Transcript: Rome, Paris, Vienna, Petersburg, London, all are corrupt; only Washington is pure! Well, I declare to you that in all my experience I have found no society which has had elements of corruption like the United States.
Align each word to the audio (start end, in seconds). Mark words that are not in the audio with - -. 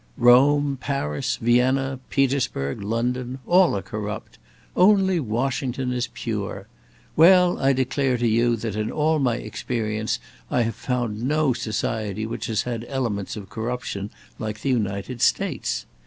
Rome, 0.17 0.79
Paris, 0.81 1.37
Vienna, 1.37 1.99
Petersburg, 2.09 2.81
London, 2.81 3.37
all 3.45 3.77
are 3.77 3.83
corrupt; 3.83 4.39
only 4.75 5.19
Washington 5.19 5.93
is 5.93 6.09
pure! 6.15 6.65
Well, 7.15 7.59
I 7.59 7.71
declare 7.73 8.17
to 8.17 8.27
you 8.27 8.55
that 8.55 8.75
in 8.75 8.89
all 8.91 9.19
my 9.19 9.35
experience 9.35 10.17
I 10.49 10.63
have 10.63 10.73
found 10.73 11.21
no 11.21 11.53
society 11.53 12.25
which 12.25 12.47
has 12.47 12.63
had 12.63 12.83
elements 12.89 13.35
of 13.35 13.49
corruption 13.49 14.09
like 14.39 14.61
the 14.61 14.69
United 14.69 15.21
States. 15.21 15.85